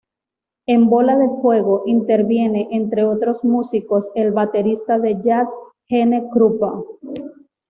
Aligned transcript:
En 0.65 0.89
"Bola 0.89 1.15
de 1.15 1.29
fuego" 1.43 1.83
interviene, 1.85 2.67
entre 2.71 3.03
otros 3.05 3.43
músicos, 3.43 4.09
el 4.15 4.31
baterista 4.31 4.97
de 4.97 5.21
jazz 5.21 5.47
Gene 5.89 6.27
Krupa. 6.33 6.73